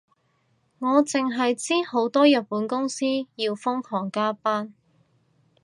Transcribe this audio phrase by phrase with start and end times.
[0.79, 3.05] 我淨係知好多日本公司
[3.35, 4.73] 要瘋狂加班